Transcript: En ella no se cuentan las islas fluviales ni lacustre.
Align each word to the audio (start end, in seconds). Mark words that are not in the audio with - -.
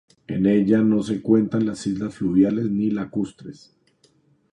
En 0.25 0.47
ella 0.47 0.79
no 0.81 1.03
se 1.03 1.21
cuentan 1.21 1.67
las 1.67 1.85
islas 1.85 2.15
fluviales 2.15 2.71
ni 2.71 2.89
lacustre. 2.89 3.53